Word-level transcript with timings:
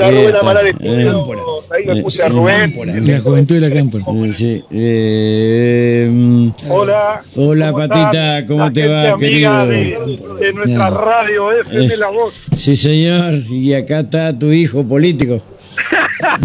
La 0.00 0.10
Rubén 0.10 0.36
Amaral 0.36 0.66
Eh, 0.66 0.70
Estudio, 0.70 1.24
ahí 1.70 1.86
me 1.86 2.02
puse 2.02 2.22
a 2.22 2.28
Rubén. 2.28 2.74
La 3.06 3.20
juventud 3.20 3.54
de 3.60 3.68
la 3.68 3.74
cámpora. 3.74 4.04
sí, 4.32 4.62
eh, 4.70 6.08
mm, 6.10 6.48
Hola. 6.68 7.22
Hola, 7.36 7.72
¿cómo 7.72 7.88
Patita? 7.88 8.46
¿cómo 8.46 8.64
La 8.64 8.72
te 8.72 8.80
gente 8.82 8.94
va, 8.94 9.12
amiga 9.12 9.66
querido? 9.68 10.06
De, 10.06 10.46
de 10.46 10.52
nuestra 10.52 10.90
radio 10.90 11.52
FM 11.52 11.94
Eh. 11.94 11.96
La 11.96 12.08
Voz. 12.08 12.34
sí, 12.56 12.76
señor, 12.76 13.34
y 13.50 13.74
acá 13.74 14.00
está 14.00 14.36
tu 14.38 14.50
hijo 14.52 14.84
político. 14.84 15.40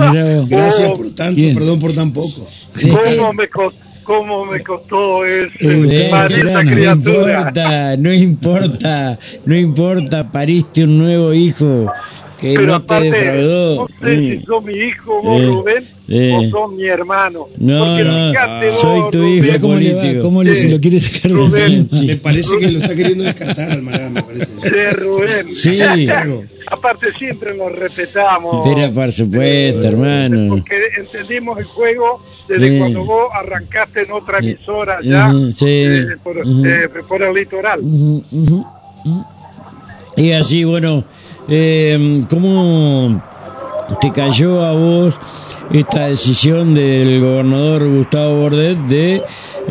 Gracias 0.47 0.89
por 0.89 1.09
tanto, 1.15 1.35
¿Quién? 1.35 1.55
perdón 1.55 1.79
por 1.79 1.93
tan 1.93 2.11
poco. 2.11 2.47
¿Cómo 2.81 3.33
me, 3.33 3.47
co- 3.47 3.73
cómo 4.03 4.45
me 4.45 4.61
costó 4.61 5.25
ese, 5.25 5.49
Eh, 5.59 6.07
parir 6.11 6.39
esa 6.39 6.61
Chilano, 6.61 6.63
No 6.63 6.71
criatura? 6.75 7.37
importa, 7.39 7.97
no 7.97 8.13
importa, 8.13 9.19
no 9.45 9.55
importa, 9.55 10.31
pariste 10.31 10.83
un 10.83 10.97
nuevo 10.99 11.33
hijo 11.33 11.91
que 12.49 12.53
Pero 12.55 12.65
no 12.73 12.79
te 12.81 12.83
aparte, 12.93 13.11
defraudó. 13.11 13.75
no 13.75 14.07
sé 14.07 14.15
si 14.19 14.45
sos 14.45 14.63
mi 14.63 14.73
hijo 14.73 15.21
vos, 15.21 15.41
Eh, 15.41 15.45
Rubén, 15.45 15.87
eh. 16.07 16.33
o 16.37 16.49
sos 16.51 16.71
mi 16.73 16.85
hermano. 16.85 17.47
No, 17.57 17.85
Porque 17.85 18.03
no, 18.03 18.31
fíjate 18.31 18.65
vos, 18.67 18.79
soy 18.79 19.01
tu 19.11 19.17
Rubén, 19.19 19.45
hijo 19.45 19.59
cómo 19.61 19.75
le 19.75 19.93
va, 19.93 19.99
político. 20.01 20.21
cómo 20.23 20.43
le, 20.43 20.55
Sí. 20.55 20.61
se 20.61 20.69
lo 20.69 20.79
quiere 20.79 20.99
sacar 20.99 21.31
de 21.31 21.37
Rubén. 21.37 21.71
encima. 21.73 22.01
Me 22.03 22.15
parece 22.17 22.57
que 22.57 22.71
lo 22.71 22.79
está 22.79 22.95
queriendo 22.95 23.23
descartar 23.23 23.71
al 23.71 23.81
Mará, 23.81 24.09
me 24.09 24.23
parece. 24.23 24.45
Sí, 24.45 24.95
Rubén. 24.95 25.53
Sí. 25.55 25.73
Aparte 26.71 27.11
siempre 27.17 27.55
lo 27.55 27.69
respetamos. 27.69 28.65
Pero 28.67 28.91
por 28.93 29.11
supuesto, 29.11 29.87
hermano. 29.87 30.55
Porque 30.55 30.75
entendimos 30.97 31.59
el 31.59 31.65
juego 31.65 32.23
desde 32.47 32.69
Sí. 32.71 32.77
cuando 32.79 33.05
vos 33.05 33.27
arrancaste 33.33 34.01
en 34.03 34.11
otra 34.11 34.39
Sí. 34.39 34.49
emisora 34.51 34.99
ya 35.03 35.31
sí. 35.55 35.65
eh, 35.67 36.05
por, 36.23 36.37
eh, 36.37 36.89
por 37.07 37.21
el 37.23 37.33
litoral. 37.35 37.79
Ujú, 37.81 38.23
ujú, 38.31 38.65
ujú. 39.05 39.25
Y 40.17 40.31
así, 40.31 40.63
bueno, 40.63 41.03
eh, 41.47 42.23
¿cómo 42.29 43.21
te 44.01 44.11
cayó 44.11 44.63
a 44.63 44.71
vos 44.73 45.15
esta 45.71 46.07
decisión 46.07 46.73
del 46.75 47.21
gobernador 47.21 47.87
Gustavo 47.89 48.41
Bordet 48.41 48.77
de 48.87 49.21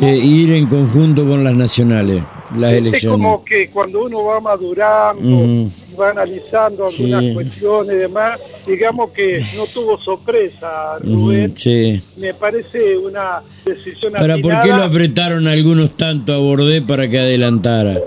eh, 0.01 0.17
ir 0.17 0.53
en 0.53 0.67
conjunto 0.67 1.25
con 1.27 1.45
las 1.45 1.55
nacionales, 1.57 2.23
las 2.57 2.73
Es 2.73 2.79
elecciones? 2.79 3.17
como 3.25 3.45
que 3.45 3.71
cuando 3.71 4.05
uno 4.05 4.25
va 4.25 4.41
madurando, 4.41 5.71
va 6.01 6.11
analizando 6.11 6.89
Sí. 6.89 7.13
algunas 7.13 7.35
cuestiones 7.35 7.95
y 7.95 7.98
demás, 7.98 8.41
digamos 8.67 9.11
que 9.13 9.45
no 9.57 9.67
tuvo 9.67 9.97
sorpresa, 9.98 10.98
Rubén. 11.03 11.53
sí. 11.57 12.01
Me 12.17 12.35
parece 12.35 12.97
una 12.98 13.41
decisión 13.65 14.17
Ahora, 14.17 14.37
¿por 14.39 14.61
qué 14.63 14.69
lo 14.69 14.83
apretaron 14.83 15.47
algunos 15.47 15.91
tanto 15.97 16.35
a 16.35 16.39
Bordet 16.39 16.85
para 16.85 17.09
que 17.09 17.19
adelantara? 17.20 17.98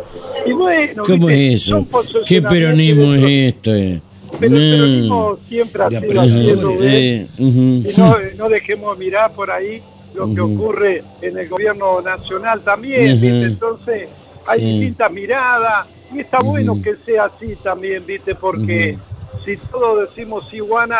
Y 0.47 0.53
bueno, 0.53 1.03
¿Cómo 1.05 1.27
viste, 1.27 1.53
es 1.53 1.61
eso? 1.67 1.87
¿Qué 2.25 2.41
peronismo 2.41 3.13
es 3.13 3.53
esto? 3.55 3.75
eh? 3.75 4.01
Pero 4.39 4.55
el 4.55 4.71
No. 4.71 4.75
peronismo 4.77 5.39
siempre 5.47 5.83
ha 5.83 5.89
sido 5.89 6.21
así. 6.21 6.77
Eh, 6.81 7.27
ujú. 7.37 7.89
Y 7.89 7.93
no, 7.97 8.15
no 8.37 8.49
dejemos 8.49 8.97
mirar 8.97 9.33
por 9.33 9.51
ahí 9.51 9.81
lo 10.13 10.33
que 10.33 10.41
Ujú. 10.41 10.53
ocurre 10.53 11.03
en 11.21 11.37
el 11.37 11.49
gobierno 11.49 12.01
nacional 12.01 12.61
también, 12.61 13.13
Ujú. 13.13 13.21
¿viste? 13.21 13.43
Entonces, 13.43 14.09
hay 14.45 14.59
Sí. 14.59 14.65
distintas 14.65 15.11
miradas 15.11 15.87
y 16.13 16.19
está 16.21 16.39
bueno 16.39 16.81
que 16.81 16.95
sea 17.05 17.25
así 17.25 17.55
también, 17.63 18.05
¿viste? 18.05 18.35
Porque 18.35 18.97
si 19.43 19.57
todos 19.71 20.09
decimos 20.09 20.51
iguana, 20.53 20.97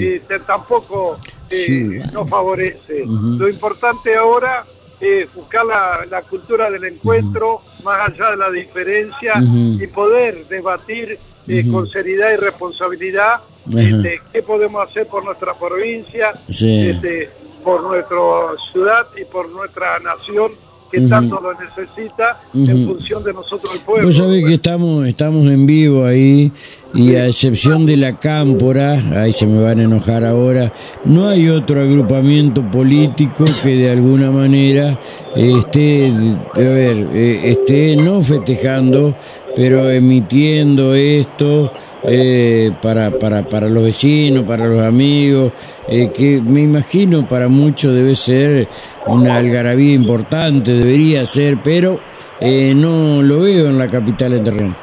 eh, 0.00 0.22
tampoco 0.46 1.18
eh, 1.50 1.64
Sí. 1.66 2.10
nos 2.12 2.28
favorece. 2.28 3.04
Lo 3.06 3.48
importante 3.48 4.14
ahora 4.16 4.66
es 5.00 5.32
buscar 5.34 5.64
la, 5.66 6.04
la 6.10 6.22
cultura 6.22 6.70
del 6.70 6.84
encuentro, 6.84 7.60
más 7.84 8.08
allá 8.08 8.30
de 8.30 8.36
la 8.36 8.50
diferencia, 8.50 9.34
y 9.42 9.86
poder 9.88 10.46
debatir 10.48 11.18
eh, 11.46 11.64
con 11.70 11.88
seriedad 11.88 12.32
y 12.32 12.36
responsabilidad 12.36 13.40
este, 13.76 14.20
qué 14.32 14.42
podemos 14.42 14.88
hacer 14.88 15.06
por 15.06 15.24
nuestra 15.24 15.54
provincia, 15.54 16.32
Sí. 16.48 16.90
este, 16.90 17.30
por 17.64 17.82
nuestra 17.82 18.16
ciudad 18.72 19.06
y 19.16 19.24
por 19.24 19.48
nuestra 19.50 19.98
nación 20.00 20.52
que 20.90 21.00
Ujú. 21.00 21.08
tanto 21.08 21.40
lo 21.40 21.52
necesita 21.54 22.38
en 22.54 22.84
Ujú. 22.84 22.94
función 22.94 23.22
de 23.22 23.32
nosotros 23.32 23.74
el 23.74 23.80
pueblo. 23.80 24.06
Vos 24.06 24.16
sabés 24.16 24.44
que 24.44 24.54
estamos, 24.54 25.06
estamos 25.06 25.46
en 25.46 25.66
vivo 25.66 26.04
ahí 26.04 26.52
y 26.94 27.14
a 27.14 27.26
excepción 27.26 27.84
de 27.84 27.96
la 27.96 28.16
cámpora, 28.16 29.02
ahí 29.20 29.32
se 29.32 29.46
me 29.46 29.62
van 29.62 29.80
a 29.80 29.82
enojar 29.84 30.24
ahora, 30.24 30.72
no 31.04 31.28
hay 31.28 31.48
otro 31.48 31.82
agrupamiento 31.82 32.62
político 32.70 33.44
que 33.62 33.76
de 33.76 33.90
alguna 33.90 34.30
manera 34.30 34.98
esté, 35.36 36.10
a 36.54 36.58
ver, 36.58 36.96
eh, 37.12 37.50
esté 37.52 37.94
no 37.96 38.22
festejando, 38.22 39.14
pero 39.54 39.90
emitiendo 39.90 40.94
esto 40.94 41.70
eh, 42.02 42.72
para, 42.80 43.10
para, 43.10 43.42
para 43.42 43.68
los 43.68 43.82
vecinos, 43.84 44.44
para 44.44 44.66
los 44.66 44.80
amigos, 44.80 45.52
eh, 45.88 46.10
que 46.12 46.40
me 46.40 46.62
imagino 46.62 47.26
para 47.26 47.48
muchos 47.48 47.94
debe 47.94 48.14
ser 48.14 48.68
una 49.06 49.36
algarabía 49.36 49.94
importante, 49.94 50.72
debería 50.72 51.26
ser, 51.26 51.58
pero 51.62 52.00
eh, 52.40 52.72
no 52.74 53.22
lo 53.22 53.40
veo 53.40 53.68
en 53.68 53.78
la 53.78 53.86
capital 53.86 54.32
de 54.32 54.38
terreno. 54.40 54.76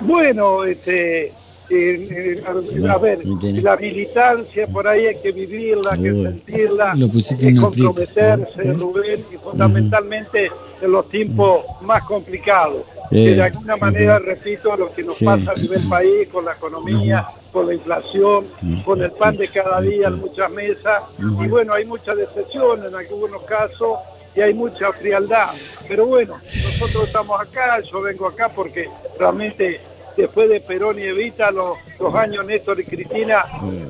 Bueno, 0.00 0.64
este, 0.64 1.26
eh, 1.26 1.32
eh, 1.70 2.40
a, 2.46 2.92
a 2.92 2.98
ver, 2.98 3.26
la 3.26 3.76
militancia 3.76 4.66
por 4.68 4.86
ahí 4.86 5.06
hay 5.06 5.16
que 5.16 5.32
vivirla, 5.32 5.90
hay 5.92 6.02
que 6.02 6.12
sentirla, 6.12 6.92
hay 6.92 7.36
que 7.38 7.56
comprometerse, 7.56 8.72
Rubén, 8.74 9.24
y 9.32 9.36
fundamentalmente 9.36 10.50
en 10.80 10.92
los 10.92 11.08
tiempos 11.08 11.62
más 11.82 12.04
complicados. 12.04 12.82
Que 13.10 13.34
de 13.36 13.42
alguna 13.42 13.76
manera, 13.76 14.18
repito, 14.18 14.76
lo 14.76 14.92
que 14.92 15.02
nos 15.02 15.16
Sí. 15.16 15.24
pasa 15.24 15.52
a 15.52 15.54
nivel 15.54 15.88
país, 15.88 16.28
con 16.28 16.44
la 16.44 16.52
economía, 16.52 17.26
con 17.52 17.66
la 17.66 17.74
inflación, 17.74 18.46
con 18.84 19.00
el 19.02 19.10
pan 19.12 19.36
de 19.36 19.48
cada 19.48 19.80
día 19.80 20.08
en 20.08 20.20
muchas 20.20 20.50
mesas, 20.50 21.02
y 21.18 21.48
bueno, 21.48 21.72
hay 21.74 21.84
mucha 21.84 22.14
decepción 22.14 22.84
en 22.84 22.94
algunos 22.94 23.42
casos 23.42 23.98
y 24.34 24.40
hay 24.40 24.52
mucha 24.54 24.92
frialdad. 24.92 25.48
Pero 25.88 26.06
bueno, 26.06 26.34
nosotros 26.64 27.06
estamos 27.06 27.40
acá, 27.40 27.80
yo 27.80 28.02
vengo 28.02 28.26
acá 28.26 28.50
porque 28.54 28.88
realmente 29.18 29.80
después 30.16 30.48
de 30.48 30.60
Perón 30.60 30.98
y 30.98 31.02
Evita, 31.02 31.50
los, 31.50 31.76
los 32.00 32.14
años 32.14 32.44
Néstor 32.46 32.80
y 32.80 32.84
Cristina 32.84 33.44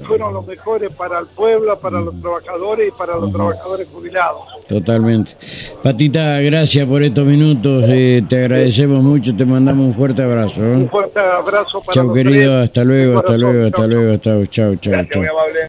fueron 0.07 0.35
los 0.35 0.47
mejores 0.47 0.93
para 0.95 1.19
el 1.21 1.27
pueblo, 1.27 1.79
para 1.79 2.01
los 2.01 2.21
trabajadores 2.21 2.89
y 2.89 2.91
para 2.93 3.17
los 3.17 3.33
trabajadores 3.33 3.89
jubilados. 3.93 4.43
Totalmente. 4.69 5.33
Patita, 5.83 6.41
gracias 6.41 6.89
por 6.89 7.03
estos 7.03 7.25
minutos, 7.25 7.85
eh, 7.87 8.23
te 8.29 8.39
agradecemos 8.39 9.03
mucho, 9.03 9.35
te 9.35 9.45
mandamos 9.45 9.87
un 9.87 9.95
fuerte 9.95 10.23
abrazo. 10.23 10.61
¿eh? 10.65 10.77
Un 10.77 10.91
fuerte 10.91 11.21
abrazo 11.21 11.81
para 11.83 12.03
los 12.03 12.15
querido, 12.15 12.59
hasta 12.59 12.83
luego, 12.83 13.19
hasta 13.19 13.39
luego, 13.39 13.67
hasta 13.67 13.79
Chau, 13.79 13.89
luego, 13.89 14.15
hasta 14.15 14.31
Gracias, 14.91 15.13
chao. 15.13 15.23
muy 15.23 15.29
amable. 15.29 15.61